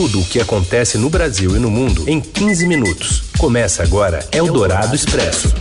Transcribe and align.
Tudo 0.00 0.20
o 0.20 0.24
que 0.24 0.40
acontece 0.40 0.96
no 0.96 1.10
Brasil 1.10 1.54
e 1.54 1.58
no 1.58 1.70
mundo 1.70 2.08
em 2.08 2.22
15 2.22 2.66
minutos. 2.66 3.30
Começa 3.36 3.82
agora 3.82 4.26
Eldorado 4.32 4.96
Expresso. 4.96 5.54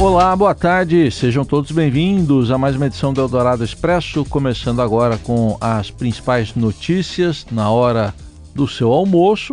Olá, 0.00 0.34
boa 0.34 0.54
tarde. 0.54 1.10
Sejam 1.10 1.44
todos 1.44 1.70
bem-vindos 1.70 2.50
a 2.50 2.56
mais 2.56 2.76
uma 2.76 2.86
edição 2.86 3.12
do 3.12 3.20
Eldorado 3.20 3.62
Expresso, 3.62 4.24
começando 4.24 4.80
agora 4.80 5.18
com 5.18 5.58
as 5.60 5.90
principais 5.90 6.54
notícias 6.54 7.44
na 7.50 7.70
hora 7.70 8.14
do 8.54 8.66
seu 8.66 8.90
almoço. 8.90 9.52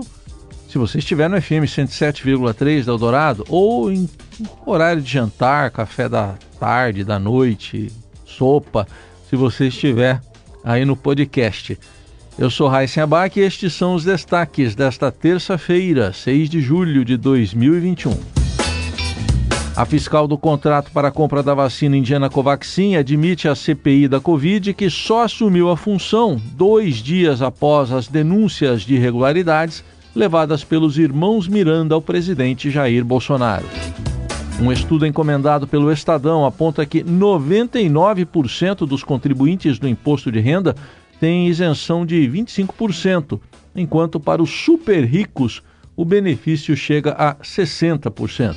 Se 0.69 0.77
você 0.77 0.99
estiver 0.99 1.29
no 1.29 1.41
FM 1.41 1.67
107,3 1.67 2.85
da 2.85 2.93
Eldorado 2.93 3.45
ou 3.49 3.91
em 3.91 4.09
horário 4.65 5.01
de 5.01 5.11
jantar, 5.11 5.71
café 5.71 6.07
da 6.07 6.35
tarde, 6.57 7.03
da 7.03 7.19
noite, 7.19 7.91
sopa, 8.25 8.87
se 9.29 9.35
você 9.35 9.67
estiver 9.67 10.21
aí 10.63 10.85
no 10.85 10.95
podcast. 10.95 11.77
Eu 12.41 12.49
sou 12.49 12.67
Raíssen 12.67 13.03
Abac 13.03 13.39
e 13.39 13.43
estes 13.43 13.71
são 13.71 13.93
os 13.93 14.03
destaques 14.03 14.73
desta 14.73 15.11
terça-feira, 15.11 16.11
6 16.11 16.49
de 16.49 16.59
julho 16.59 17.05
de 17.05 17.15
2021. 17.15 18.17
A 19.75 19.85
fiscal 19.85 20.27
do 20.27 20.35
contrato 20.39 20.89
para 20.91 21.09
a 21.09 21.11
compra 21.11 21.43
da 21.43 21.53
vacina 21.53 21.95
indiana 21.95 22.31
Covaxin 22.31 22.95
admite 22.95 23.47
à 23.47 23.53
CPI 23.53 24.07
da 24.07 24.19
Covid 24.19 24.73
que 24.73 24.89
só 24.89 25.21
assumiu 25.21 25.69
a 25.69 25.77
função 25.77 26.41
dois 26.55 26.95
dias 26.95 27.43
após 27.43 27.91
as 27.91 28.07
denúncias 28.07 28.81
de 28.81 28.95
irregularidades 28.95 29.83
levadas 30.15 30.63
pelos 30.63 30.97
irmãos 30.97 31.47
Miranda 31.47 31.93
ao 31.93 32.01
presidente 32.01 32.71
Jair 32.71 33.05
Bolsonaro. 33.05 33.67
Um 34.59 34.71
estudo 34.71 35.05
encomendado 35.05 35.67
pelo 35.67 35.91
Estadão 35.91 36.43
aponta 36.43 36.87
que 36.87 37.03
99% 37.03 38.87
dos 38.87 39.03
contribuintes 39.03 39.77
do 39.77 39.87
imposto 39.87 40.31
de 40.31 40.39
renda 40.39 40.75
têm 41.21 41.47
isenção 41.47 42.03
de 42.03 42.27
25%, 42.27 43.39
enquanto 43.75 44.19
para 44.19 44.41
os 44.41 44.49
super 44.49 45.05
ricos 45.05 45.61
o 45.95 46.03
benefício 46.03 46.75
chega 46.75 47.11
a 47.11 47.35
60%. 47.35 48.55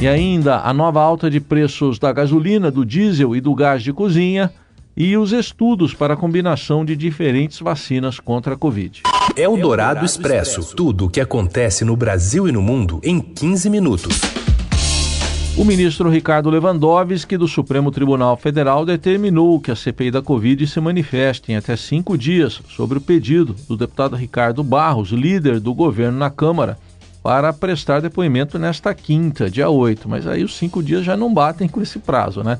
E 0.00 0.08
ainda 0.08 0.58
a 0.58 0.74
nova 0.74 1.00
alta 1.00 1.30
de 1.30 1.38
preços 1.38 2.00
da 2.00 2.12
gasolina, 2.12 2.68
do 2.68 2.84
diesel 2.84 3.36
e 3.36 3.40
do 3.40 3.54
gás 3.54 3.80
de 3.80 3.92
cozinha 3.92 4.52
e 4.96 5.16
os 5.16 5.30
estudos 5.30 5.94
para 5.94 6.14
a 6.14 6.16
combinação 6.16 6.84
de 6.84 6.96
diferentes 6.96 7.60
vacinas 7.60 8.18
contra 8.18 8.54
a 8.54 8.56
Covid. 8.56 9.02
É 9.36 9.48
o 9.48 9.56
Dourado 9.56 10.04
Expresso. 10.04 10.74
Tudo 10.74 11.06
o 11.06 11.08
que 11.08 11.20
acontece 11.20 11.84
no 11.84 11.96
Brasil 11.96 12.48
e 12.48 12.52
no 12.52 12.60
mundo 12.60 13.00
em 13.04 13.20
15 13.20 13.70
minutos. 13.70 14.41
O 15.54 15.66
ministro 15.66 16.08
Ricardo 16.08 16.48
Lewandowski, 16.48 17.36
do 17.36 17.46
Supremo 17.46 17.90
Tribunal 17.90 18.38
Federal, 18.38 18.86
determinou 18.86 19.60
que 19.60 19.70
a 19.70 19.76
CPI 19.76 20.10
da 20.10 20.22
Covid 20.22 20.66
se 20.66 20.80
manifeste 20.80 21.52
em 21.52 21.56
até 21.56 21.76
cinco 21.76 22.16
dias 22.16 22.62
sobre 22.70 22.96
o 22.96 23.00
pedido 23.02 23.54
do 23.68 23.76
deputado 23.76 24.16
Ricardo 24.16 24.64
Barros, 24.64 25.10
líder 25.10 25.60
do 25.60 25.74
governo 25.74 26.18
na 26.18 26.30
Câmara, 26.30 26.78
para 27.22 27.52
prestar 27.52 28.00
depoimento 28.00 28.58
nesta 28.58 28.94
quinta, 28.94 29.50
dia 29.50 29.68
8. 29.68 30.08
Mas 30.08 30.26
aí 30.26 30.42
os 30.42 30.56
cinco 30.56 30.82
dias 30.82 31.04
já 31.04 31.18
não 31.18 31.32
batem 31.32 31.68
com 31.68 31.82
esse 31.82 31.98
prazo, 31.98 32.42
né? 32.42 32.58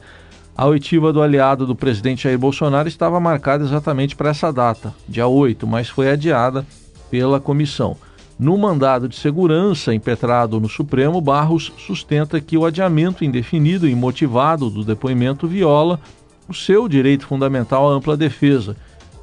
A 0.54 0.66
oitiva 0.66 1.14
do 1.14 1.22
aliado 1.22 1.66
do 1.66 1.74
presidente 1.74 2.24
Jair 2.24 2.38
Bolsonaro 2.38 2.86
estava 2.86 3.18
marcada 3.18 3.64
exatamente 3.64 4.14
para 4.14 4.28
essa 4.28 4.52
data, 4.52 4.94
dia 5.08 5.26
8, 5.26 5.66
mas 5.66 5.88
foi 5.88 6.10
adiada 6.10 6.64
pela 7.10 7.40
comissão. 7.40 7.96
No 8.42 8.58
mandado 8.58 9.08
de 9.08 9.14
segurança 9.14 9.94
impetrado 9.94 10.58
no 10.58 10.68
Supremo, 10.68 11.20
Barros 11.20 11.72
sustenta 11.78 12.40
que 12.40 12.58
o 12.58 12.64
adiamento 12.64 13.24
indefinido 13.24 13.86
e 13.86 13.92
imotivado 13.92 14.68
do 14.68 14.82
depoimento 14.82 15.46
viola 15.46 16.00
o 16.48 16.52
seu 16.52 16.88
direito 16.88 17.24
fundamental 17.24 17.88
à 17.88 17.94
ampla 17.94 18.16
defesa 18.16 18.76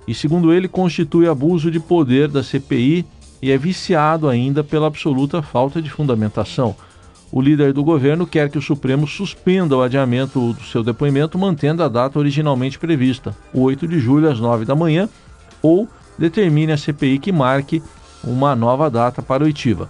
e, 0.08 0.14
segundo 0.14 0.54
ele, 0.54 0.70
constitui 0.70 1.28
abuso 1.28 1.70
de 1.70 1.82
poder 1.82 2.30
da 2.30 2.42
CPI 2.42 3.06
e 3.42 3.52
é 3.52 3.58
viciado 3.58 4.30
ainda 4.30 4.64
pela 4.64 4.88
absoluta 4.88 5.42
falta 5.42 5.82
de 5.82 5.90
fundamentação. 5.90 6.74
O 7.30 7.42
líder 7.42 7.74
do 7.74 7.84
governo 7.84 8.26
quer 8.26 8.50
que 8.50 8.58
o 8.58 8.62
Supremo 8.62 9.06
suspenda 9.06 9.76
o 9.76 9.82
adiamento 9.82 10.54
do 10.54 10.64
seu 10.64 10.82
depoimento, 10.82 11.38
mantendo 11.38 11.84
a 11.84 11.90
data 11.90 12.18
originalmente 12.18 12.80
prevista, 12.80 13.36
8 13.54 13.86
de 13.86 14.00
julho 14.00 14.32
às 14.32 14.40
9 14.40 14.64
da 14.64 14.78
manhã, 14.78 15.10
ou 15.62 15.90
determine 16.18 16.72
a 16.72 16.78
CPI 16.78 17.20
que 17.20 17.34
marque 17.34 17.84
uma 18.24 18.56
nova 18.56 18.90
data 18.90 19.22
para 19.22 19.44
oitiva. 19.44 19.90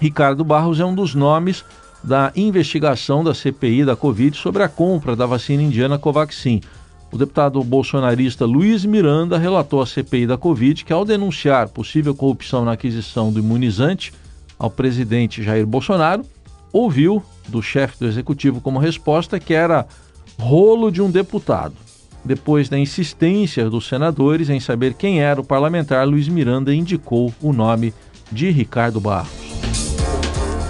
Ricardo 0.00 0.44
Barros 0.44 0.80
é 0.80 0.84
um 0.84 0.94
dos 0.94 1.14
nomes 1.14 1.64
da 2.02 2.32
investigação 2.34 3.22
da 3.22 3.34
CPI 3.34 3.84
da 3.84 3.94
Covid 3.94 4.36
sobre 4.36 4.62
a 4.62 4.68
compra 4.68 5.14
da 5.14 5.26
vacina 5.26 5.62
indiana 5.62 5.98
Covaxin. 5.98 6.60
O 7.12 7.18
deputado 7.18 7.62
bolsonarista 7.62 8.46
Luiz 8.46 8.84
Miranda 8.84 9.36
relatou 9.36 9.82
à 9.82 9.86
CPI 9.86 10.26
da 10.26 10.38
Covid 10.38 10.84
que, 10.84 10.92
ao 10.92 11.04
denunciar 11.04 11.68
possível 11.68 12.14
corrupção 12.14 12.64
na 12.64 12.72
aquisição 12.72 13.32
do 13.32 13.40
imunizante 13.40 14.12
ao 14.58 14.70
presidente 14.70 15.42
Jair 15.42 15.66
Bolsonaro, 15.66 16.24
ouviu 16.72 17.22
do 17.48 17.60
chefe 17.60 17.98
do 17.98 18.06
executivo 18.06 18.60
como 18.60 18.78
resposta 18.78 19.40
que 19.40 19.52
era 19.52 19.86
rolo 20.38 20.90
de 20.90 21.02
um 21.02 21.10
deputado. 21.10 21.74
Depois 22.24 22.68
da 22.68 22.78
insistência 22.78 23.70
dos 23.70 23.88
senadores 23.88 24.50
em 24.50 24.60
saber 24.60 24.94
quem 24.94 25.22
era 25.22 25.40
o 25.40 25.44
parlamentar, 25.44 26.06
Luiz 26.06 26.28
Miranda 26.28 26.74
indicou 26.74 27.32
o 27.40 27.52
nome 27.52 27.94
de 28.30 28.50
Ricardo 28.50 29.00
Barros. 29.00 29.30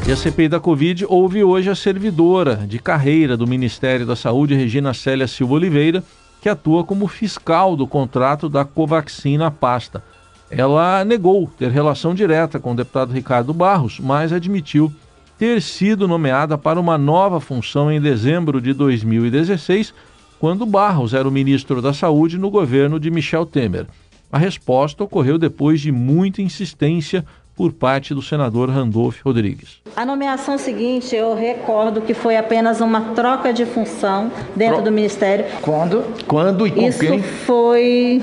E 0.06 0.12
a 0.12 0.16
CPI 0.16 0.48
da 0.48 0.60
Covid 0.60 1.04
ouve 1.08 1.44
hoje 1.44 1.68
a 1.68 1.74
servidora 1.74 2.56
de 2.56 2.78
carreira 2.78 3.36
do 3.36 3.46
Ministério 3.46 4.06
da 4.06 4.16
Saúde, 4.16 4.54
Regina 4.54 4.94
Célia 4.94 5.28
Silva 5.28 5.54
Oliveira, 5.54 6.02
que 6.40 6.48
atua 6.48 6.84
como 6.84 7.06
fiscal 7.06 7.76
do 7.76 7.86
contrato 7.86 8.48
da 8.48 8.64
Covaxin 8.64 9.36
na 9.36 9.50
pasta. 9.50 10.02
Ela 10.50 11.04
negou 11.04 11.48
ter 11.58 11.70
relação 11.70 12.14
direta 12.14 12.58
com 12.58 12.72
o 12.72 12.76
deputado 12.76 13.12
Ricardo 13.12 13.52
Barros, 13.52 14.00
mas 14.00 14.32
admitiu 14.32 14.92
ter 15.38 15.60
sido 15.62 16.08
nomeada 16.08 16.58
para 16.58 16.80
uma 16.80 16.98
nova 16.98 17.40
função 17.40 17.90
em 17.90 18.00
dezembro 18.00 18.60
de 18.60 18.72
2016 18.72 19.94
quando 20.40 20.64
Barros 20.64 21.12
era 21.12 21.28
o 21.28 21.30
ministro 21.30 21.82
da 21.82 21.92
Saúde 21.92 22.38
no 22.38 22.48
governo 22.50 22.98
de 22.98 23.10
Michel 23.10 23.44
Temer. 23.44 23.84
A 24.32 24.38
resposta 24.38 25.04
ocorreu 25.04 25.36
depois 25.36 25.82
de 25.82 25.92
muita 25.92 26.40
insistência 26.40 27.22
por 27.54 27.74
parte 27.74 28.14
do 28.14 28.22
senador 28.22 28.70
Randolph 28.70 29.18
Rodrigues. 29.22 29.82
A 29.94 30.06
nomeação 30.06 30.56
seguinte, 30.56 31.14
eu 31.14 31.34
recordo 31.34 32.00
que 32.00 32.14
foi 32.14 32.38
apenas 32.38 32.80
uma 32.80 33.12
troca 33.14 33.52
de 33.52 33.66
função 33.66 34.32
dentro 34.56 34.76
Pro... 34.76 34.84
do 34.84 34.92
Ministério. 34.92 35.44
Quando? 35.60 36.02
Quando 36.26 36.66
e 36.66 36.70
com 36.70 36.88
Isso 36.88 37.00
quem? 37.00 37.22
foi, 37.22 38.22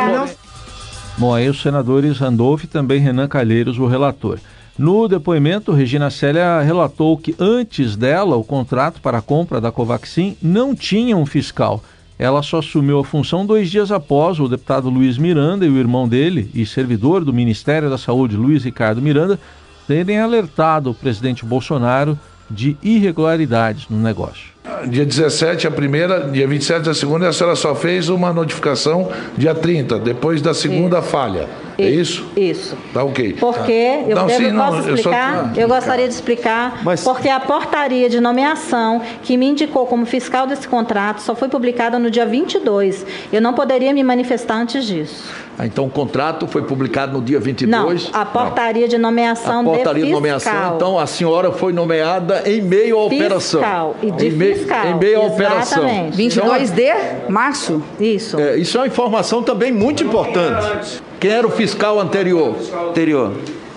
Bom, 1.18 1.34
aí 1.34 1.46
os 1.46 1.60
senadores 1.60 2.16
Randolph 2.16 2.64
e 2.64 2.66
também 2.66 3.00
Renan 3.00 3.28
Calheiros, 3.28 3.78
o 3.78 3.86
relator. 3.86 4.38
No 4.78 5.06
depoimento, 5.06 5.72
Regina 5.72 6.08
Célia 6.08 6.62
relatou 6.62 7.18
que 7.18 7.36
antes 7.38 7.96
dela, 7.96 8.34
o 8.36 8.42
contrato 8.42 8.98
para 9.02 9.18
a 9.18 9.20
compra 9.20 9.60
da 9.60 9.70
Covaxin 9.70 10.38
não 10.40 10.74
tinha 10.74 11.14
um 11.14 11.26
fiscal. 11.26 11.84
Ela 12.18 12.42
só 12.42 12.60
assumiu 12.60 13.00
a 13.00 13.04
função 13.04 13.44
dois 13.44 13.70
dias 13.70 13.92
após 13.92 14.40
o 14.40 14.48
deputado 14.48 14.88
Luiz 14.88 15.18
Miranda 15.18 15.66
e 15.66 15.68
o 15.68 15.76
irmão 15.76 16.08
dele, 16.08 16.50
e 16.54 16.64
servidor 16.64 17.26
do 17.26 17.32
Ministério 17.32 17.90
da 17.90 17.98
Saúde, 17.98 18.38
Luiz 18.38 18.64
Ricardo 18.64 19.02
Miranda, 19.02 19.38
terem 19.86 20.18
alertado 20.18 20.92
o 20.92 20.94
presidente 20.94 21.44
Bolsonaro 21.44 22.18
de 22.50 22.76
irregularidades 22.82 23.86
no 23.88 23.98
negócio. 23.98 24.50
Dia 24.88 25.04
17 25.04 25.66
a 25.66 25.70
primeira, 25.70 26.28
dia 26.28 26.46
27 26.46 26.90
a 26.90 26.94
segunda, 26.94 27.28
a 27.28 27.32
senhora 27.32 27.56
só 27.56 27.74
fez 27.74 28.08
uma 28.08 28.32
notificação 28.32 29.10
dia 29.36 29.54
30, 29.54 29.98
depois 29.98 30.42
da 30.42 30.54
segunda 30.54 30.98
isso. 30.98 31.08
falha. 31.08 31.48
É 31.82 31.90
isso? 31.90 32.26
Isso. 32.36 32.76
Tá 32.92 33.04
ok. 33.04 33.34
Porque, 33.38 33.72
eu, 34.06 34.16
não, 34.16 34.26
devo, 34.26 34.44
sim, 34.44 34.50
não, 34.50 34.66
posso 34.66 34.88
explicar? 34.90 35.48
Eu, 35.48 35.54
só... 35.54 35.60
eu 35.60 35.68
gostaria 35.68 36.08
de 36.08 36.14
explicar, 36.14 36.80
Mas... 36.82 37.02
porque 37.02 37.28
a 37.28 37.40
portaria 37.40 38.08
de 38.08 38.20
nomeação 38.20 39.02
que 39.22 39.36
me 39.36 39.46
indicou 39.46 39.86
como 39.86 40.06
fiscal 40.06 40.46
desse 40.46 40.66
contrato 40.66 41.20
só 41.20 41.34
foi 41.34 41.48
publicada 41.48 41.98
no 41.98 42.10
dia 42.10 42.26
22. 42.26 43.06
Eu 43.32 43.40
não 43.40 43.54
poderia 43.54 43.92
me 43.92 44.02
manifestar 44.02 44.56
antes 44.56 44.84
disso. 44.84 45.24
Ah, 45.58 45.66
então 45.66 45.84
o 45.84 45.90
contrato 45.90 46.46
foi 46.46 46.62
publicado 46.62 47.12
no 47.12 47.22
dia 47.22 47.38
22? 47.38 48.10
Não, 48.10 48.20
a 48.20 48.24
portaria 48.24 48.88
de 48.88 48.96
nomeação 48.96 49.60
a 49.60 49.64
portaria 49.64 50.02
de, 50.02 50.08
de 50.08 50.12
nomeação. 50.14 50.76
Então 50.76 50.98
a 50.98 51.06
senhora 51.06 51.52
foi 51.52 51.70
nomeada 51.70 52.42
em 52.46 52.62
meio 52.62 52.98
à 52.98 53.04
operação. 53.04 53.60
Fiscal 53.60 53.96
e 54.02 54.10
de 54.10 54.28
em 54.28 54.30
meio, 54.30 54.56
fiscal. 54.56 54.86
Em 54.86 54.94
meio 54.94 55.20
à 55.20 55.26
operação. 55.26 56.10
22 56.12 56.70
de 56.70 56.90
março? 57.28 57.82
Isso. 58.00 58.40
É, 58.40 58.56
isso 58.56 58.78
é 58.78 58.80
uma 58.80 58.86
informação 58.86 59.42
também 59.42 59.70
muito 59.70 60.02
importante. 60.02 61.02
Quem 61.20 61.30
era 61.30 61.46
o 61.46 61.50
fiscal 61.50 62.00
anterior? 62.00 62.56
Anterior. 62.88 63.34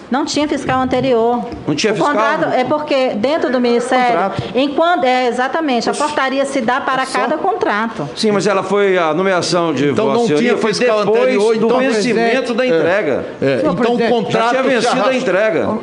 Não 0.09 0.23
tinha 0.25 0.47
fiscal 0.47 0.79
anterior. 0.79 1.45
Não 1.67 1.75
tinha 1.75 1.91
o 1.91 1.95
fiscal? 1.95 2.13
Contrato 2.13 2.53
é 2.53 2.63
porque 2.63 3.15
dentro 3.15 3.51
do 3.51 3.59
Ministério, 3.59 4.29
Contrato. 4.29 4.43
enquanto 4.55 5.03
é 5.03 5.27
exatamente, 5.27 5.89
a 5.89 5.93
portaria 5.93 6.45
se 6.45 6.61
dá 6.61 6.79
para 6.79 7.05
cada 7.05 7.37
contrato. 7.37 8.07
Sim, 8.15 8.31
mas 8.31 8.47
ela 8.47 8.63
foi 8.63 8.97
a 8.97 9.13
nomeação 9.13 9.73
de 9.73 9.89
Então 9.89 10.13
não 10.13 10.25
tinha 10.25 10.55
foi 10.55 10.73
fiscal 10.73 10.99
depois 10.99 11.19
anterior, 11.19 11.57
do 11.57 11.65
então, 11.65 11.79
vencimento 11.79 12.53
da 12.53 12.65
entrega. 12.65 13.25
É, 13.41 13.59
então 13.59 13.93
o 13.93 13.99
Já 13.99 14.09
contrato 14.09 14.49
tinha 14.51 14.63
vencido 14.63 15.03
a 15.03 15.15
entrega. 15.15 15.79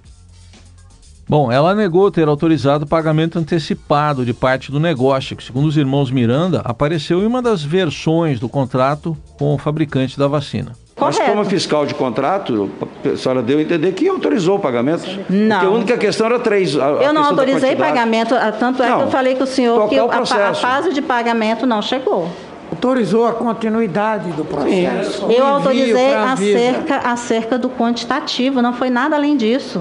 Bom, 1.29 1.53
ela 1.53 1.75
negou 1.75 2.11
ter 2.11 2.27
autorizado 2.27 2.85
o 2.85 2.89
pagamento 2.89 3.39
antecipado 3.39 4.25
de 4.25 4.33
parte 4.33 4.73
do 4.73 4.81
negócio, 4.81 5.37
que, 5.37 5.45
segundo 5.45 5.67
os 5.67 5.77
irmãos 5.77 6.11
Miranda, 6.11 6.63
apareceu 6.65 7.21
em 7.21 7.27
uma 7.27 7.43
das 7.43 7.63
versões 7.63 8.41
do 8.41 8.49
contrato 8.49 9.17
com 9.39 9.55
o 9.55 9.59
fabricante 9.59 10.19
da 10.19 10.27
vacina. 10.27 10.73
Mas 11.01 11.17
Correto. 11.17 11.33
como 11.37 11.45
fiscal 11.49 11.87
de 11.87 11.95
contrato, 11.95 12.71
a 13.05 13.17
senhora 13.17 13.43
deu 13.43 13.59
a 13.59 13.63
entender 13.63 13.93
que 13.93 14.07
autorizou 14.09 14.57
o 14.57 14.61
pagamento. 14.61 15.05
Não. 15.29 15.57
Porque 15.57 15.67
a 15.67 15.71
única 15.71 15.97
questão 15.99 16.27
era 16.27 16.39
três. 16.39 16.77
a- 16.77 16.85
a 16.87 16.91
Eu 17.03 17.13
não 17.13 17.25
autorizei 17.25 17.75
pagamento, 17.77 18.35
ah, 18.35 18.53
tanto 18.53 18.83
é 18.83 18.89
Não, 18.89 18.99
que 18.99 19.03
eu 19.05 19.11
falei 19.11 19.35
com 19.35 19.45
o 19.45 19.47
senhor 19.47 19.89
que 19.89 19.99
o 19.99 20.11
a, 20.11 20.49
a 20.51 20.55
fase 20.55 20.93
de 20.93 21.01
pagamento 21.01 21.67
não 21.67 21.81
chegou. 21.81 22.29
Autorizou 22.71 23.27
a 23.27 23.33
continuidade 23.33 24.31
do 24.33 24.45
processo. 24.45 25.27
Eu 25.31 25.45
autorizei 25.45 26.15
acerca, 26.15 26.97
acerca 26.99 27.59
do 27.59 27.69
quantitativo, 27.69 28.63
não 28.63 28.73
foi 28.73 28.91
nada 28.91 29.17
além 29.17 29.37
disso. 29.37 29.81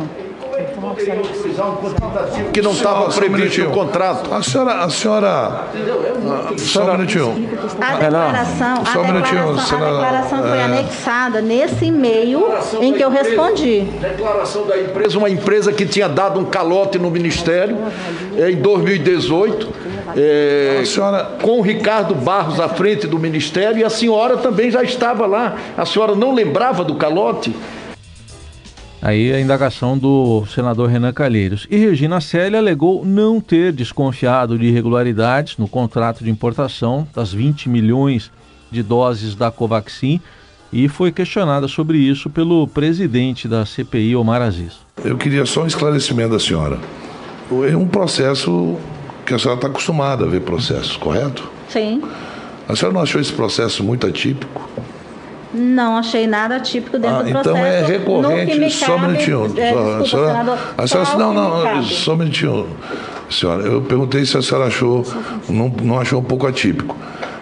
Que 2.53 2.61
não 2.61 2.71
estava 2.71 3.09
previsto 3.09 3.61
no 3.63 3.71
contrato. 3.71 4.33
A 4.33 4.41
senhora. 4.41 4.71
A 4.83 4.89
senhora 4.89 5.65
só 6.57 6.83
um 6.83 6.91
minutinho. 6.97 7.49
A 7.81 7.93
É, 7.93 7.97
declaração, 7.99 8.85
Só 8.85 8.99
um 8.99 9.03
a 9.03 9.07
minutinho, 9.07 9.39
declaração, 9.53 9.77
a 9.77 9.91
declaração 9.91 10.39
foi 10.43 10.57
É. 10.57 10.63
anexada 10.63 11.41
nesse 11.41 11.85
e-mail 11.85 12.45
em 12.81 12.93
que 12.93 13.03
eu 13.03 13.09
respondi. 13.09 13.81
Declaração 13.81 14.65
da 14.65 14.79
empresa, 14.79 15.17
uma 15.17 15.29
empresa 15.29 15.71
que 15.71 15.85
tinha 15.85 16.07
dado 16.09 16.39
um 16.39 16.45
calote 16.45 16.97
no 16.99 17.09
Ministério 17.09 17.77
eh, 18.37 18.51
em 18.51 18.55
2018, 18.57 19.69
eh, 20.15 20.79
A 20.81 20.85
senhora- 20.85 21.31
com 21.41 21.59
o 21.59 21.61
Ricardo 21.61 22.13
Barros 22.15 22.59
à 22.59 22.67
frente 22.69 23.07
do 23.07 23.17
Ministério, 23.19 23.77
e 23.79 23.83
a 23.83 23.89
senhora 23.89 24.37
também 24.37 24.69
já 24.71 24.83
estava 24.83 25.25
lá. 25.25 25.55
A 25.77 25.85
senhora 25.85 26.15
não 26.15 26.33
lembrava 26.33 26.83
do 26.83 26.95
calote? 26.95 27.55
Aí 29.01 29.31
a 29.31 29.39
indagação 29.39 29.97
do 29.97 30.45
senador 30.53 30.89
Renan 30.89 31.13
Calheiros. 31.13 31.65
E 31.69 31.77
Regina 31.77 32.19
Célia 32.19 32.59
alegou 32.59 33.05
não 33.05 33.39
ter 33.39 33.71
desconfiado 33.71 34.59
de 34.59 34.65
irregularidades 34.65 35.57
no 35.57 35.67
contrato 35.67 36.23
de 36.23 36.29
importação 36.29 37.07
das 37.15 37.31
20 37.31 37.69
milhões 37.69 38.29
de 38.69 38.83
doses 38.83 39.35
da 39.35 39.49
Covaxin 39.49 40.19
e 40.71 40.87
foi 40.87 41.11
questionada 41.11 41.67
sobre 41.67 41.97
isso 41.97 42.29
pelo 42.29 42.67
presidente 42.67 43.47
da 43.47 43.65
CPI, 43.65 44.15
Omar 44.15 44.41
Aziz. 44.41 44.73
Eu 45.03 45.17
queria 45.17 45.45
só 45.45 45.63
um 45.63 45.67
esclarecimento 45.67 46.31
da 46.31 46.39
senhora. 46.39 46.77
É 47.69 47.75
um 47.75 47.87
processo 47.87 48.77
que 49.25 49.33
a 49.33 49.39
senhora 49.39 49.57
está 49.57 49.67
acostumada 49.67 50.25
a 50.25 50.27
ver 50.27 50.41
processos, 50.41 50.97
correto? 50.97 51.49
Sim. 51.69 52.03
A 52.67 52.75
senhora 52.75 52.93
não 52.93 53.01
achou 53.01 53.19
esse 53.19 53.33
processo 53.33 53.83
muito 53.83 54.05
atípico? 54.05 54.69
Não 55.53 55.97
achei 55.97 56.27
nada 56.27 56.59
típico 56.59 56.99
dentro 56.99 57.17
Ah, 57.17 57.21
do 57.23 57.29
então 57.29 57.41
processo. 57.41 57.65
é 57.65 57.81
que 57.85 57.91
me 57.91 57.97
recorrente, 57.97 58.71
só 58.71 58.85
um 58.85 58.99
cabe- 58.99 59.07
minutinho. 59.11 59.45
é, 59.45 59.47
desculpa, 59.47 59.97
a 60.01 60.05
senhora- 60.05 60.27
senador, 60.31 60.57
a 60.77 60.87
senhora- 60.87 61.17
não, 61.17 61.33
não, 61.33 61.63
cabe. 61.63 61.85
só 61.85 62.13
um 62.13 62.15
minutinho. 62.17 62.67
Senhora, 63.31 63.63
eu 63.63 63.81
perguntei 63.81 64.25
se 64.25 64.37
a 64.37 64.41
senhora 64.41 64.67
achou, 64.67 65.03
não, 65.47 65.69
não 65.83 65.99
achou 65.99 66.19
um 66.19 66.23
pouco 66.23 66.45
atípico. 66.47 66.95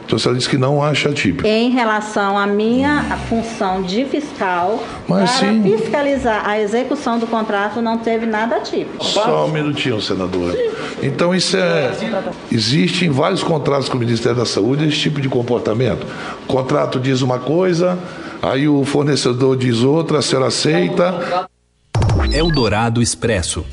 Então 0.08 0.16
a 0.16 0.20
senhora 0.20 0.38
disse 0.38 0.50
que 0.50 0.58
não 0.58 0.82
acha 0.82 1.10
atípico. 1.10 1.46
Em 1.46 1.70
relação 1.70 2.38
à 2.38 2.48
minha 2.48 3.04
função 3.28 3.82
de 3.82 4.06
fiscal, 4.06 4.82
Mas 5.06 5.30
para 5.32 5.50
sim. 5.50 5.64
fiscalizar 5.64 6.48
a 6.48 6.58
execução 6.58 7.20
do 7.20 7.28
contrato, 7.28 7.82
não 7.82 7.98
teve 7.98 8.26
nada 8.26 8.62
típico. 8.62 9.04
Só 9.04 9.46
um 9.46 9.50
minutinho, 9.50 10.02
senador. 10.02 10.58
Então 11.04 11.36
isso 11.36 11.58
é. 11.58 11.92
Existe 12.50 13.06
em 13.06 13.10
vários 13.10 13.44
contratos 13.44 13.90
com 13.90 13.98
o 13.98 14.00
Ministério 14.00 14.38
da 14.38 14.46
Saúde 14.46 14.88
esse 14.88 14.98
tipo 14.98 15.20
de 15.20 15.28
comportamento. 15.28 16.08
O 16.46 16.48
contrato 16.48 17.02
diz 17.02 17.22
uma 17.22 17.40
coisa, 17.40 18.00
aí 18.42 18.66
o 18.66 18.86
fornecedor 18.86 19.58
diz 19.58 19.82
outra, 19.82 20.20
a 20.20 20.22
senhora 20.22 20.48
aceita. 20.48 21.50
Eldorado 22.32 23.02
Expresso. 23.02 23.66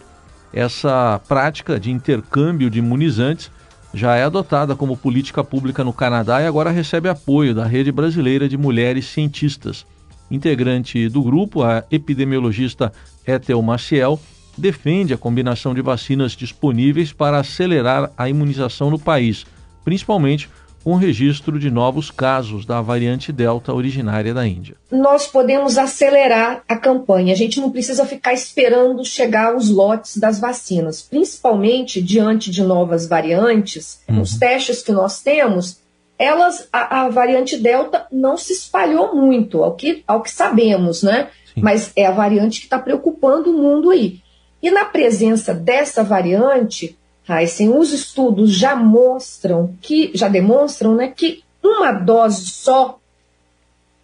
Essa 0.53 1.19
prática 1.27 1.79
de 1.79 1.89
intercâmbio 1.89 2.69
de 2.69 2.77
imunizantes 2.77 3.51
já 3.91 4.15
é 4.15 4.23
adotada 4.23 4.75
como 4.75 4.95
política 4.95 5.43
pública 5.43 5.83
no 5.83 5.91
Canadá 5.91 6.41
e 6.41 6.45
agora 6.45 6.69
recebe 6.69 7.09
apoio 7.09 7.55
da 7.55 7.65
Rede 7.65 7.91
Brasileira 7.91 8.47
de 8.47 8.55
Mulheres 8.55 9.05
Cientistas. 9.07 9.83
Integrante 10.31 11.09
do 11.09 11.23
grupo, 11.23 11.63
a 11.63 11.83
epidemiologista 11.91 12.91
Ethel 13.25 13.61
Maciel, 13.61 14.19
defende 14.57 15.13
a 15.13 15.17
combinação 15.17 15.73
de 15.73 15.81
vacinas 15.81 16.33
disponíveis 16.33 17.13
para 17.13 17.39
acelerar 17.39 18.11
a 18.17 18.29
imunização 18.29 18.89
no 18.89 18.99
país, 18.99 19.45
principalmente 19.83 20.49
com 20.83 20.93
o 20.93 20.97
registro 20.97 21.59
de 21.59 21.69
novos 21.69 22.09
casos 22.09 22.65
da 22.65 22.81
variante 22.81 23.31
Delta 23.31 23.73
originária 23.73 24.33
da 24.33 24.47
Índia. 24.47 24.75
Nós 24.89 25.27
podemos 25.27 25.77
acelerar 25.77 26.63
a 26.67 26.77
campanha. 26.77 27.33
A 27.33 27.37
gente 27.37 27.59
não 27.59 27.69
precisa 27.69 28.05
ficar 28.05 28.33
esperando 28.33 29.03
chegar 29.03 29.55
os 29.55 29.69
lotes 29.69 30.17
das 30.17 30.39
vacinas, 30.39 31.01
principalmente 31.01 32.01
diante 32.01 32.49
de 32.49 32.63
novas 32.63 33.07
variantes. 33.07 34.01
Uhum. 34.07 34.21
Os 34.21 34.37
testes 34.37 34.81
que 34.81 34.91
nós 34.91 35.21
temos, 35.21 35.79
elas, 36.19 36.67
a, 36.71 37.03
a 37.03 37.09
variante 37.09 37.57
Delta 37.57 38.05
não 38.11 38.35
se 38.35 38.51
espalhou 38.51 39.15
muito, 39.15 39.63
ao 39.63 39.75
que, 39.75 40.03
ao 40.05 40.21
que 40.21 40.29
sabemos, 40.29 41.01
né? 41.01 41.29
Sim. 41.53 41.61
Mas 41.61 41.93
é 41.95 42.05
a 42.05 42.11
variante 42.11 42.59
que 42.59 42.65
está 42.65 42.77
preocupando 42.77 43.49
o 43.49 43.57
mundo 43.57 43.89
aí. 43.89 44.19
E 44.61 44.69
na 44.69 44.83
presença 44.83 45.53
dessa 45.53 46.03
variante, 46.03 46.97
Heisen, 47.27 47.69
os 47.69 47.93
estudos 47.93 48.51
já 48.51 48.75
mostram 48.75 49.73
que, 49.81 50.11
já 50.13 50.27
demonstram, 50.27 50.93
né, 50.93 51.07
que 51.07 51.41
uma 51.63 51.93
dose 51.93 52.47
só 52.47 52.99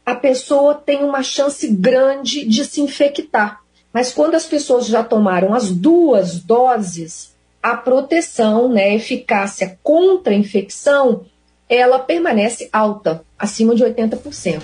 a 0.06 0.16
pessoa 0.16 0.76
tem 0.76 1.04
uma 1.04 1.24
chance 1.24 1.68
grande 1.68 2.46
de 2.46 2.64
se 2.64 2.80
infectar. 2.80 3.62
Mas 3.92 4.14
quando 4.14 4.36
as 4.36 4.46
pessoas 4.46 4.86
já 4.86 5.04
tomaram 5.04 5.54
as 5.54 5.72
duas 5.72 6.40
doses, 6.40 7.34
a 7.62 7.76
proteção, 7.76 8.70
né, 8.70 8.84
a 8.84 8.96
eficácia 8.96 9.80
contra 9.82 10.32
a 10.32 10.38
infecção, 10.38 11.26
ela 11.70 12.00
permanece 12.00 12.70
alta, 12.72 13.24
acima 13.38 13.76
de 13.76 13.84
80%. 13.84 14.62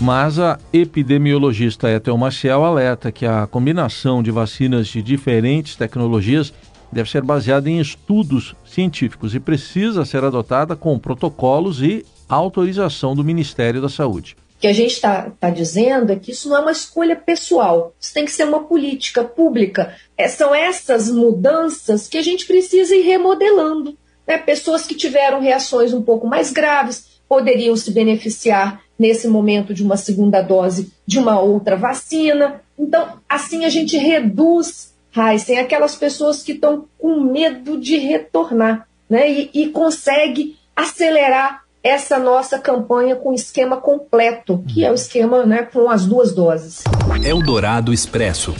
Mas 0.00 0.38
a 0.38 0.58
epidemiologista 0.72 1.88
Ethel 1.88 2.18
Maciel 2.18 2.64
alerta 2.64 3.12
que 3.12 3.24
a 3.24 3.46
combinação 3.46 4.22
de 4.22 4.32
vacinas 4.32 4.88
de 4.88 5.00
diferentes 5.00 5.76
tecnologias 5.76 6.52
deve 6.90 7.08
ser 7.08 7.22
baseada 7.22 7.70
em 7.70 7.80
estudos 7.80 8.54
científicos 8.66 9.34
e 9.34 9.40
precisa 9.40 10.04
ser 10.04 10.24
adotada 10.24 10.74
com 10.74 10.98
protocolos 10.98 11.80
e 11.80 12.04
autorização 12.28 13.14
do 13.14 13.24
Ministério 13.24 13.80
da 13.80 13.88
Saúde. 13.88 14.36
O 14.56 14.60
que 14.62 14.66
a 14.66 14.72
gente 14.72 14.92
está 14.92 15.30
tá 15.40 15.50
dizendo 15.50 16.12
é 16.12 16.16
que 16.16 16.30
isso 16.30 16.48
não 16.48 16.56
é 16.56 16.60
uma 16.60 16.72
escolha 16.72 17.16
pessoal, 17.16 17.94
isso 18.00 18.12
tem 18.12 18.24
que 18.24 18.30
ser 18.30 18.44
uma 18.44 18.64
política 18.64 19.24
pública. 19.24 19.94
É, 20.16 20.28
são 20.28 20.54
essas 20.54 21.10
mudanças 21.10 22.06
que 22.06 22.18
a 22.18 22.22
gente 22.22 22.46
precisa 22.46 22.94
ir 22.94 23.02
remodelando. 23.02 23.96
Né? 24.26 24.38
Pessoas 24.38 24.86
que 24.86 24.94
tiveram 24.94 25.40
reações 25.40 25.92
um 25.92 26.02
pouco 26.02 26.26
mais 26.26 26.52
graves 26.52 27.12
poderiam 27.28 27.76
se 27.76 27.90
beneficiar 27.90 28.82
nesse 28.98 29.26
momento 29.26 29.72
de 29.72 29.82
uma 29.82 29.96
segunda 29.96 30.42
dose 30.42 30.92
de 31.06 31.18
uma 31.18 31.40
outra 31.40 31.76
vacina. 31.76 32.60
Então, 32.78 33.18
assim 33.28 33.64
a 33.64 33.68
gente 33.68 33.96
reduz, 33.96 34.92
Heisen, 35.16 35.58
aquelas 35.58 35.96
pessoas 35.96 36.42
que 36.42 36.52
estão 36.52 36.86
com 36.98 37.20
medo 37.20 37.78
de 37.78 37.96
retornar 37.96 38.86
né? 39.08 39.30
e, 39.30 39.50
e 39.52 39.68
consegue 39.68 40.56
acelerar 40.76 41.62
essa 41.82 42.18
nossa 42.18 42.58
campanha 42.58 43.16
com 43.16 43.32
esquema 43.32 43.76
completo, 43.76 44.64
que 44.68 44.84
é 44.84 44.90
o 44.90 44.94
esquema 44.94 45.44
né, 45.44 45.62
com 45.62 45.90
as 45.90 46.06
duas 46.06 46.32
doses. 46.32 46.84
Eldorado 47.24 47.92
Expresso. 47.92 48.54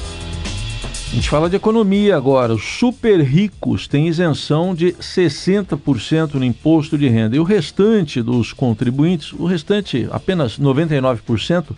A 1.12 1.14
gente 1.14 1.28
fala 1.28 1.50
de 1.50 1.56
economia 1.56 2.16
agora. 2.16 2.54
Os 2.54 2.64
super 2.64 3.20
ricos 3.20 3.86
têm 3.86 4.08
isenção 4.08 4.74
de 4.74 4.94
60% 4.94 6.36
no 6.36 6.44
imposto 6.44 6.96
de 6.96 7.06
renda. 7.06 7.36
E 7.36 7.38
o 7.38 7.42
restante 7.42 8.22
dos 8.22 8.54
contribuintes, 8.54 9.30
o 9.34 9.44
restante, 9.44 10.08
apenas 10.10 10.58
99%, 10.58 11.76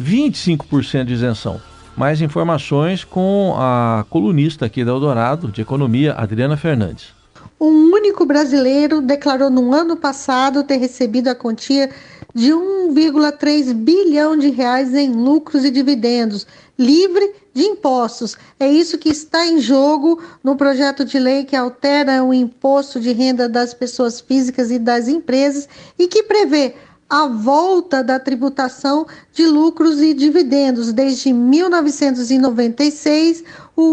25% 0.00 1.04
de 1.04 1.12
isenção. 1.12 1.60
Mais 1.94 2.22
informações 2.22 3.04
com 3.04 3.54
a 3.58 4.06
colunista 4.08 4.64
aqui 4.64 4.82
da 4.82 4.92
Eldorado 4.92 5.48
de 5.48 5.60
Economia, 5.60 6.14
Adriana 6.14 6.56
Fernandes. 6.56 7.08
Um 7.60 7.92
único 7.92 8.24
brasileiro 8.24 9.02
declarou 9.02 9.50
no 9.50 9.74
ano 9.74 9.98
passado 9.98 10.64
ter 10.64 10.78
recebido 10.78 11.28
a 11.28 11.34
quantia 11.34 11.90
de 12.34 12.50
1,3 12.50 13.74
bilhão 13.74 14.36
de 14.36 14.48
reais 14.48 14.94
em 14.94 15.12
lucros 15.12 15.62
e 15.64 15.70
dividendos, 15.70 16.46
livre 16.78 17.34
de 17.54 17.62
impostos. 17.62 18.36
É 18.58 18.68
isso 18.68 18.98
que 18.98 19.08
está 19.08 19.46
em 19.46 19.60
jogo 19.60 20.20
no 20.42 20.56
projeto 20.56 21.04
de 21.04 21.18
lei 21.18 21.44
que 21.44 21.54
altera 21.54 22.24
o 22.24 22.32
imposto 22.32 22.98
de 22.98 23.12
renda 23.12 23.46
das 23.48 23.74
pessoas 23.74 24.20
físicas 24.20 24.70
e 24.70 24.78
das 24.78 25.08
empresas 25.08 25.68
e 25.98 26.08
que 26.08 26.22
prevê 26.22 26.74
a 27.08 27.26
volta 27.26 28.02
da 28.02 28.18
tributação 28.18 29.06
de 29.32 29.46
lucros 29.46 30.00
e 30.00 30.14
dividendos. 30.14 30.92
Desde 30.92 31.32
1996, 31.32 33.44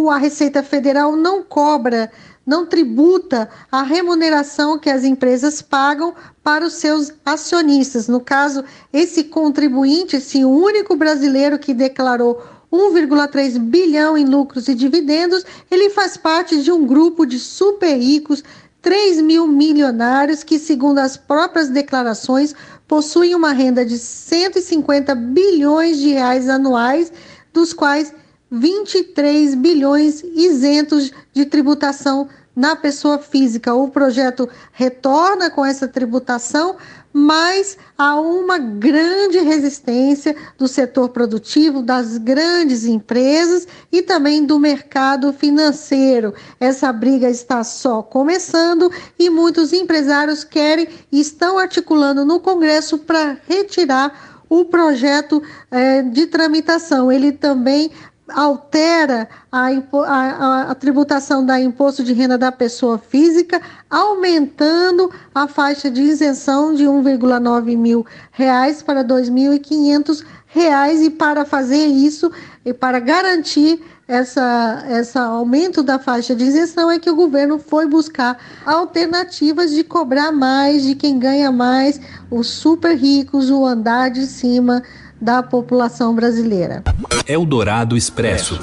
a 0.09 0.17
Receita 0.17 0.63
Federal 0.63 1.17
não 1.17 1.43
cobra 1.43 2.09
não 2.49 2.65
tributa 2.65 3.47
a 3.71 3.83
remuneração 3.83 4.79
que 4.79 4.89
as 4.89 5.03
empresas 5.03 5.61
pagam 5.61 6.15
para 6.43 6.65
os 6.65 6.73
seus 6.73 7.13
acionistas. 7.23 8.07
No 8.07 8.19
caso, 8.19 8.63
esse 8.91 9.25
contribuinte, 9.25 10.15
esse 10.15 10.43
único 10.43 10.95
brasileiro 10.95 11.59
que 11.59 11.75
declarou 11.75 12.41
1,3 12.71 13.57
bilhão 13.57 14.17
em 14.17 14.25
lucros 14.25 14.67
e 14.67 14.75
dividendos, 14.75 15.43
ele 15.69 15.89
faz 15.89 16.15
parte 16.15 16.61
de 16.61 16.71
um 16.71 16.85
grupo 16.85 17.25
de 17.25 17.39
super 17.39 17.97
ricos, 17.97 18.43
3 18.81 19.21
mil 19.21 19.47
milionários 19.47 20.43
que, 20.43 20.57
segundo 20.57 20.99
as 20.99 21.17
próprias 21.17 21.69
declarações, 21.69 22.55
possuem 22.87 23.35
uma 23.35 23.51
renda 23.51 23.85
de 23.85 23.97
150 23.97 25.13
bilhões 25.15 25.97
de 25.97 26.09
reais 26.09 26.47
anuais, 26.47 27.11
dos 27.53 27.73
quais 27.73 28.13
23 28.51 29.55
bilhões 29.55 30.23
isentos 30.23 31.11
de 31.33 31.45
tributação 31.45 32.27
na 32.59 32.75
pessoa 32.75 33.17
física. 33.17 33.73
O 33.73 33.87
projeto 33.87 34.49
retorna 34.73 35.49
com 35.49 35.65
essa 35.65 35.87
tributação, 35.87 36.75
mas 37.13 37.77
há 37.97 38.19
uma 38.19 38.57
grande 38.57 39.39
resistência 39.39 40.35
do 40.57 40.67
setor 40.67 41.07
produtivo, 41.07 41.81
das 41.81 42.17
grandes 42.17 42.83
empresas 42.83 43.65
e 43.89 44.01
também 44.01 44.45
do 44.45 44.59
mercado 44.59 45.31
financeiro. 45.31 46.33
Essa 46.59 46.91
briga 46.91 47.29
está 47.29 47.63
só 47.63 48.03
começando 48.03 48.91
e 49.17 49.29
muitos 49.29 49.71
empresários 49.71 50.43
querem 50.43 50.89
e 51.09 51.21
estão 51.21 51.57
articulando 51.57 52.25
no 52.25 52.41
Congresso 52.41 52.97
para 52.97 53.37
retirar 53.47 54.43
o 54.49 54.65
projeto 54.65 55.41
eh, 55.71 56.01
de 56.01 56.25
tramitação. 56.25 57.11
Ele 57.11 57.31
também 57.31 57.91
altera 58.33 59.27
a, 59.51 59.67
a, 59.67 60.61
a, 60.71 60.75
tributação 60.75 61.45
da 61.45 61.59
imposto 61.59 62.03
de 62.03 62.13
renda 62.13 62.37
da 62.37 62.51
pessoa 62.51 62.97
física, 62.97 63.61
aumentando 63.89 65.11
a 65.33 65.47
faixa 65.47 65.89
de 65.89 66.01
isenção 66.01 66.73
de 66.73 66.85
1,9 66.85 67.77
mil 67.77 68.05
reais 68.31 68.81
para 68.81 69.03
2.500 69.03 70.23
reais. 70.47 71.01
E 71.01 71.09
para 71.09 71.45
fazer 71.45 71.85
isso 71.85 72.31
e 72.65 72.73
para 72.73 72.99
garantir 72.99 73.81
essa, 74.09 74.83
essa 74.87 75.21
aumento 75.21 75.83
da 75.83 75.99
faixa 75.99 76.35
de 76.35 76.43
isenção 76.43 76.89
é 76.89 76.97
que 76.97 77.11
o 77.11 77.15
governo 77.15 77.59
foi 77.59 77.85
buscar 77.85 78.37
alternativas 78.65 79.69
de 79.71 79.83
cobrar 79.83 80.31
mais 80.31 80.81
de 80.81 80.95
quem 80.95 81.19
ganha 81.19 81.51
mais, 81.51 82.01
os 82.31 82.47
super 82.47 82.97
ricos, 82.97 83.51
o 83.51 83.63
andar 83.63 84.09
de 84.09 84.25
cima 84.25 84.81
da 85.21 85.43
população 85.43 86.15
brasileira. 86.15 86.83
Eldorado 87.27 87.97
Expresso. 87.97 88.59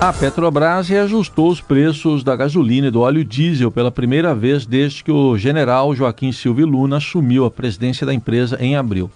A 0.00 0.12
Petrobras 0.12 0.88
reajustou 0.88 1.50
os 1.50 1.60
preços 1.60 2.22
da 2.22 2.36
gasolina 2.36 2.88
e 2.88 2.90
do 2.90 3.00
óleo 3.00 3.24
diesel 3.24 3.70
pela 3.70 3.90
primeira 3.90 4.34
vez 4.34 4.66
desde 4.66 5.02
que 5.02 5.10
o 5.10 5.36
general 5.38 5.94
Joaquim 5.94 6.30
Silva 6.30 6.60
Luna 6.62 6.98
assumiu 6.98 7.44
a 7.44 7.50
presidência 7.50 8.06
da 8.06 8.12
empresa 8.12 8.58
em 8.60 8.76
abril. 8.76 9.10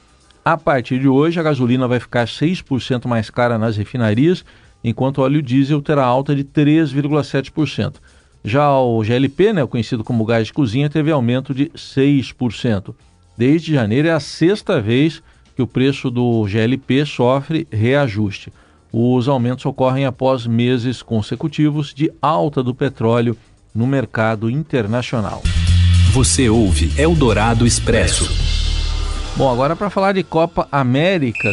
A 0.45 0.57
partir 0.57 0.99
de 0.99 1.07
hoje, 1.07 1.39
a 1.39 1.43
gasolina 1.43 1.87
vai 1.87 2.01
ficar 2.01 2.27
6% 2.27 3.07
mais 3.07 3.29
cara 3.29 3.59
nas 3.59 3.77
refinarias, 3.77 4.45
enquanto 4.83 5.19
o 5.19 5.23
óleo 5.23 5.43
diesel 5.43 5.83
terá 5.83 6.05
alta 6.05 6.35
de 6.35 6.43
3,7%. 6.43 7.97
Já 8.43 8.73
o 8.79 9.03
GLP, 9.03 9.53
né, 9.53 9.67
conhecido 9.67 10.03
como 10.03 10.25
gás 10.25 10.47
de 10.47 10.53
cozinha, 10.53 10.89
teve 10.89 11.11
aumento 11.11 11.53
de 11.53 11.67
6%. 11.71 12.95
Desde 13.37 13.75
janeiro 13.75 14.09
é 14.09 14.13
a 14.13 14.21
sexta 14.21 14.81
vez 14.81 15.19
que 15.19 15.23
o 15.63 15.67
preço 15.67 16.11
do 16.11 16.45
GLP 16.45 17.05
sofre 17.05 17.67
reajuste. 17.71 18.53
Os 18.93 19.29
aumentos 19.29 19.67
ocorrem 19.67 20.07
após 20.07 20.47
meses 20.47 21.03
consecutivos 21.03 21.93
de 21.93 22.11
alta 22.23 22.63
do 22.63 22.75
petróleo 22.75 23.37
no 23.75 23.87
mercado 23.87 24.51
internacional. 24.51 25.43
Você 26.13 26.49
ouve 26.49 26.91
Eldorado 27.01 27.67
Expresso. 27.67 28.29
Bom, 29.37 29.51
agora 29.53 29.77
para 29.77 29.91
falar 29.91 30.13
de 30.13 30.23
Copa 30.23 30.67
América. 30.73 31.49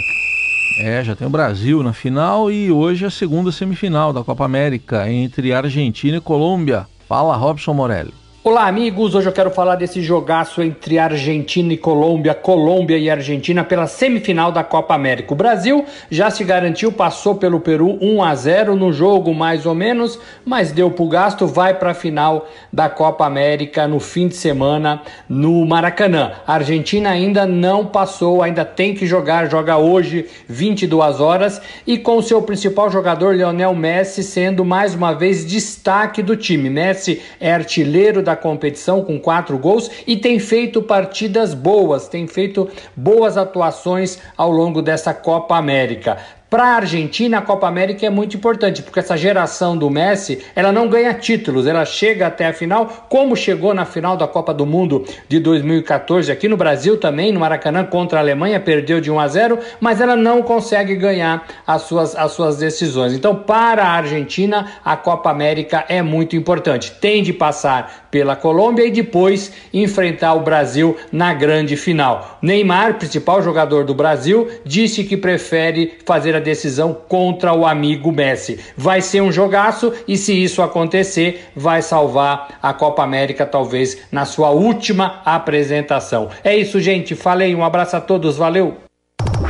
É, 0.80 1.04
já 1.04 1.16
tem 1.16 1.28
o 1.28 1.30
Brasil 1.30 1.84
na 1.84 1.94
final 1.94 2.50
e 2.50 2.72
hoje 2.72 3.06
a 3.06 3.10
segunda 3.10 3.52
semifinal 3.52 4.12
da 4.12 4.24
Copa 4.24 4.44
América 4.44 5.10
entre 5.12 5.54
Argentina 5.54 6.18
e 6.18 6.22
Colômbia. 6.22 6.88
Fala, 7.08 7.36
Robson 7.36 7.74
Morelli. 7.74 8.25
Olá, 8.48 8.68
amigos. 8.68 9.16
Hoje 9.16 9.28
eu 9.28 9.34
quero 9.34 9.50
falar 9.50 9.76
desse 9.76 10.04
jogaço 10.04 10.62
entre 10.62 11.00
Argentina 11.00 11.74
e 11.74 11.78
Colômbia, 11.78 12.36
Colômbia 12.36 12.96
e 12.96 13.10
Argentina 13.10 13.64
pela 13.64 13.88
semifinal 13.88 14.52
da 14.52 14.64
Copa 14.64 14.94
América. 14.94 15.34
O 15.34 15.36
Brasil 15.36 15.84
já 16.12 16.30
se 16.30 16.44
garantiu, 16.44 16.92
passou 16.92 17.34
pelo 17.34 17.60
Peru 17.60 17.98
1 18.00 18.24
a 18.24 18.36
0 18.36 18.76
no 18.76 18.94
jogo, 18.94 19.34
mais 19.34 19.66
ou 19.66 19.74
menos, 19.74 20.20
mas 20.46 20.72
deu 20.72 20.92
pro 20.92 21.08
gasto, 21.08 21.48
vai 21.48 21.74
para 21.74 21.90
a 21.90 21.96
final 21.96 22.48
da 22.72 22.88
Copa 22.88 23.26
América 23.26 23.88
no 23.88 24.00
fim 24.00 24.28
de 24.28 24.36
semana 24.36 25.02
no 25.28 25.66
Maracanã. 25.66 26.34
A 26.46 26.54
Argentina 26.54 27.10
ainda 27.10 27.48
não 27.48 27.84
passou, 27.88 28.44
ainda 28.44 28.64
tem 28.64 28.94
que 28.94 29.08
jogar, 29.08 29.50
joga 29.50 29.78
hoje 29.78 30.28
22 30.48 31.20
horas 31.20 31.60
e 31.88 31.98
com 31.98 32.22
seu 32.22 32.44
principal 32.44 32.92
jogador 32.92 33.36
Lionel 33.36 33.74
Messi 33.74 34.22
sendo 34.22 34.64
mais 34.64 34.94
uma 34.94 35.14
vez 35.14 35.44
destaque 35.44 36.22
do 36.22 36.38
time. 36.38 36.70
Messi 36.70 37.24
é 37.40 37.52
artilheiro 37.52 38.22
da 38.22 38.35
competição 38.36 39.04
com 39.04 39.20
quatro 39.20 39.58
gols 39.58 39.90
e 40.06 40.18
tem 40.18 40.40
feito 40.40 40.82
partidas 40.82 41.54
boas, 41.54 42.08
tem 42.08 42.28
feito 42.28 42.70
boas 42.96 43.38
atuações 43.38 44.20
ao 44.36 44.52
longo 44.52 44.82
dessa 44.82 45.14
Copa 45.14 45.56
América. 45.56 46.18
Para 46.48 46.64
a 46.64 46.76
Argentina, 46.76 47.40
a 47.40 47.42
Copa 47.42 47.68
América 47.68 48.06
é 48.06 48.10
muito 48.10 48.38
importante, 48.38 48.84
porque 48.84 49.00
essa 49.00 49.18
geração 49.18 49.76
do 49.76 49.90
Messi, 49.90 50.46
ela 50.56 50.72
não 50.72 50.88
ganha 50.88 51.12
títulos, 51.12 51.66
ela 51.66 51.84
chega 51.86 52.28
até 52.28 52.46
a 52.46 52.54
final, 52.54 53.08
como 53.10 53.36
chegou 53.36 53.74
na 53.74 53.84
final 53.84 54.16
da 54.16 54.28
Copa 54.28 54.54
do 54.54 54.64
Mundo 54.64 55.04
de 55.28 55.40
2014 55.40 56.32
aqui 56.32 56.48
no 56.48 56.56
Brasil 56.56 56.98
também, 56.98 57.32
no 57.32 57.40
Maracanã 57.40 57.84
contra 57.84 58.20
a 58.20 58.22
Alemanha, 58.22 58.60
perdeu 58.60 59.02
de 59.02 59.10
1 59.10 59.20
a 59.20 59.28
0, 59.28 59.60
mas 59.80 60.00
ela 60.00 60.16
não 60.16 60.44
consegue 60.44 60.96
ganhar 60.96 61.48
as 61.66 61.82
suas, 61.82 62.16
as 62.16 62.32
suas 62.34 62.58
decisões. 62.58 63.14
Então, 63.14 63.36
para 63.36 63.84
a 63.84 63.94
Argentina, 63.94 64.72
a 64.86 64.96
Copa 64.96 65.32
América 65.32 65.84
é 65.90 66.04
muito 66.04 66.36
importante. 66.36 66.92
Tem 67.02 67.24
de 67.24 67.34
passar 67.34 68.06
pela 68.12 68.36
Colômbia 68.36 68.86
e 68.86 68.92
depois 68.92 69.52
enfrentar 69.74 70.36
o 70.36 70.42
Brasil 70.42 70.96
na 71.12 71.34
grande 71.34 71.76
final. 71.76 72.38
Neymar, 72.40 72.94
principal 73.00 73.42
jogador 73.42 73.84
do 73.84 73.96
Brasil, 73.96 74.48
disse 74.64 75.04
que 75.04 75.18
prefere 75.18 75.98
fazer 76.06 76.35
a 76.38 76.40
decisão 76.40 76.94
contra 76.94 77.54
o 77.54 77.66
amigo 77.66 78.12
Messi. 78.12 78.60
Vai 78.78 79.02
ser 79.02 79.22
um 79.22 79.32
jogaço 79.32 79.94
e 80.08 80.18
se 80.18 80.34
isso 80.34 80.62
acontecer, 80.62 81.50
vai 81.56 81.82
salvar 81.82 82.60
a 82.62 82.74
Copa 82.74 83.04
América 83.04 83.46
talvez 83.46 83.98
na 84.12 84.26
sua 84.26 84.50
última 84.50 85.22
apresentação. 85.26 86.30
É 86.44 86.56
isso, 86.56 86.80
gente. 86.80 87.16
Falei, 87.16 87.56
um 87.56 87.64
abraço 87.64 87.96
a 87.96 88.02
todos, 88.02 88.38
valeu. 88.38 88.78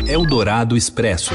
Eldorado 0.08 0.78
Expresso. 0.78 1.34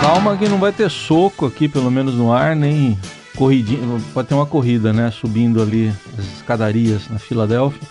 Calma 0.00 0.36
que 0.36 0.48
não 0.48 0.58
vai 0.58 0.72
ter 0.72 0.90
soco 0.90 1.46
aqui, 1.46 1.68
pelo 1.68 1.90
menos 1.90 2.14
no 2.14 2.32
ar, 2.32 2.56
nem 2.56 2.98
corridinha. 3.36 3.80
Pode 4.12 4.28
ter 4.28 4.34
uma 4.34 4.46
corrida, 4.46 4.92
né? 4.92 5.10
Subindo 5.10 5.62
ali 5.62 5.92
as 6.18 6.24
escadarias 6.36 7.08
na 7.08 7.18
Filadélfia. 7.18 7.86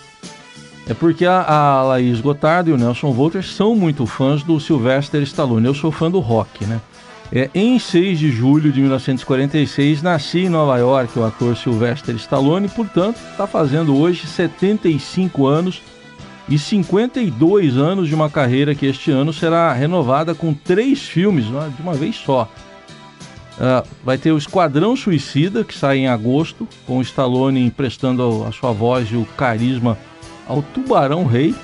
É 0.88 0.94
porque 0.94 1.24
a, 1.24 1.42
a 1.42 1.82
Laís 1.82 2.20
Gotardo 2.20 2.70
e 2.70 2.72
o 2.72 2.76
Nelson 2.76 3.12
Volter 3.12 3.42
são 3.42 3.74
muito 3.74 4.06
fãs 4.06 4.42
do 4.42 4.60
Sylvester 4.60 5.22
Stallone. 5.22 5.66
Eu 5.66 5.74
sou 5.74 5.90
fã 5.90 6.10
do 6.10 6.20
rock, 6.20 6.64
né? 6.64 6.80
É, 7.32 7.50
em 7.54 7.76
6 7.78 8.20
de 8.20 8.30
julho 8.30 8.70
de 8.70 8.80
1946, 8.80 10.00
nasci 10.00 10.40
em 10.40 10.48
Nova 10.48 10.78
York 10.78 11.18
o 11.18 11.24
ator 11.24 11.56
Sylvester 11.56 12.14
Stallone, 12.14 12.68
portanto, 12.68 13.18
está 13.30 13.48
fazendo 13.48 13.96
hoje 13.96 14.26
75 14.28 15.44
anos 15.44 15.82
e 16.48 16.56
52 16.56 17.76
anos 17.76 18.08
de 18.08 18.14
uma 18.14 18.30
carreira 18.30 18.76
que 18.76 18.86
este 18.86 19.10
ano 19.10 19.32
será 19.32 19.72
renovada 19.72 20.36
com 20.36 20.54
três 20.54 21.00
filmes 21.00 21.46
né, 21.46 21.72
de 21.74 21.82
uma 21.82 21.94
vez 21.94 22.14
só. 22.14 22.48
Uh, 23.56 23.86
vai 24.04 24.18
ter 24.18 24.32
o 24.32 24.38
Esquadrão 24.38 24.94
Suicida, 24.94 25.64
que 25.64 25.76
sai 25.76 25.98
em 25.98 26.08
agosto, 26.08 26.68
com 26.86 26.98
o 26.98 27.02
Stallone 27.02 27.64
emprestando 27.64 28.44
a 28.46 28.52
sua 28.52 28.72
voz 28.72 29.08
e 29.10 29.16
o 29.16 29.24
carisma 29.36 29.96
ao 30.46 30.62
Tubarão 30.62 31.24
Rei. 31.24 31.54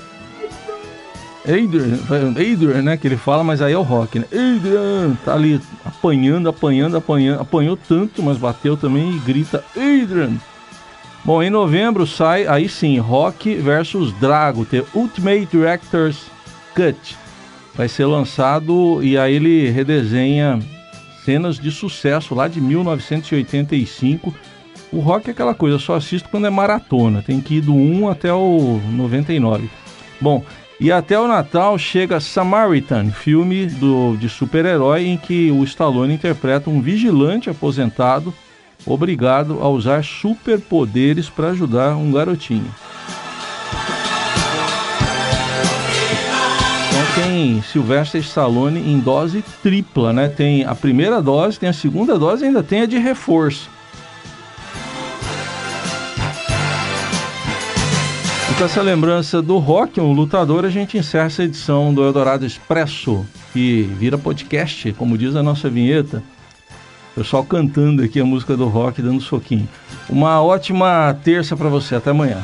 Adrian, 1.45 1.99
Adrian, 2.31 2.81
né, 2.81 2.97
que 2.97 3.05
ele 3.05 3.17
fala, 3.17 3.43
mas 3.43 3.61
aí 3.61 3.73
é 3.73 3.77
o 3.77 3.81
rock, 3.81 4.17
né? 4.17 4.25
Adrian, 4.31 5.15
tá 5.25 5.33
ali 5.33 5.59
apanhando, 5.85 6.47
apanhando, 6.47 6.97
apanhando, 6.97 7.41
apanhou 7.41 7.77
tanto, 7.77 8.23
mas 8.23 8.37
bateu 8.37 8.77
também 8.77 9.11
e 9.11 9.19
grita 9.19 9.63
Adrian. 9.75 10.37
Bom, 11.25 11.43
em 11.43 11.49
novembro 11.49 12.07
sai, 12.07 12.47
aí 12.47 12.67
sim, 12.67 12.97
Rock 12.97 13.55
versus 13.55 14.11
Drago, 14.19 14.65
The 14.65 14.83
Ultimate 14.93 15.45
Director's 15.51 16.25
Cut. 16.73 17.17
Vai 17.75 17.87
ser 17.87 18.05
lançado 18.05 19.01
e 19.01 19.17
aí 19.17 19.35
ele 19.35 19.69
redesenha 19.69 20.59
cenas 21.23 21.57
de 21.57 21.71
sucesso 21.71 22.35
lá 22.35 22.47
de 22.47 22.59
1985. 22.59 24.33
O 24.91 24.99
rock 24.99 25.27
é 25.27 25.31
aquela 25.31 25.55
coisa, 25.55 25.79
só 25.79 25.95
assisto 25.95 26.29
quando 26.29 26.47
é 26.47 26.49
maratona, 26.49 27.21
tem 27.21 27.41
que 27.41 27.55
ir 27.55 27.61
do 27.61 27.73
1 27.73 28.09
até 28.09 28.31
o 28.33 28.79
99. 28.91 29.69
Bom, 30.21 30.43
e 30.79 30.91
até 30.91 31.19
o 31.19 31.27
Natal 31.27 31.77
chega 31.77 32.19
Samaritan, 32.19 33.09
filme 33.11 33.65
do, 33.65 34.15
de 34.17 34.29
super-herói 34.29 35.05
em 35.05 35.17
que 35.17 35.49
o 35.51 35.63
Stallone 35.63 36.13
interpreta 36.13 36.69
um 36.69 36.81
vigilante 36.81 37.49
aposentado 37.49 38.33
obrigado 38.85 39.59
a 39.61 39.69
usar 39.69 40.03
superpoderes 40.03 41.29
para 41.29 41.49
ajudar 41.49 41.95
um 41.95 42.11
garotinho. 42.11 42.73
Tem 47.15 47.61
Sylvester 47.61 48.21
Stallone 48.21 48.79
em 48.79 48.99
dose 48.99 49.43
tripla, 49.61 50.11
né? 50.11 50.27
Tem 50.27 50.65
a 50.65 50.73
primeira 50.73 51.21
dose, 51.21 51.59
tem 51.59 51.69
a 51.69 51.73
segunda 51.73 52.17
dose 52.17 52.43
e 52.43 52.47
ainda 52.47 52.63
tem 52.63 52.81
a 52.81 52.85
de 52.85 52.97
reforço. 52.97 53.69
E 58.51 58.55
com 58.55 58.63
essa 58.63 58.81
lembrança 58.81 59.41
do 59.41 59.57
rock, 59.57 59.99
um 59.99 60.13
lutador, 60.13 60.65
a 60.65 60.69
gente 60.69 60.97
encerra 60.97 61.25
essa 61.25 61.43
edição 61.43 61.93
do 61.93 62.03
Eldorado 62.03 62.45
Expresso, 62.45 63.25
que 63.51 63.83
vira 63.97 64.17
podcast, 64.17 64.93
como 64.93 65.17
diz 65.17 65.35
a 65.35 65.43
nossa 65.43 65.69
vinheta. 65.69 66.23
Pessoal 67.15 67.43
cantando 67.43 68.03
aqui 68.03 68.19
a 68.19 68.25
música 68.25 68.57
do 68.57 68.67
rock, 68.67 69.01
dando 69.01 69.21
soquinho. 69.21 69.69
Uma 70.09 70.41
ótima 70.41 71.15
terça 71.23 71.55
para 71.55 71.69
você. 71.69 71.95
Até 71.95 72.09
amanhã. 72.09 72.43